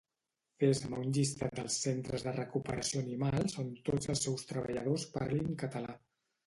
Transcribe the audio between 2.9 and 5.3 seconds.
Animals on tots els seus treballadors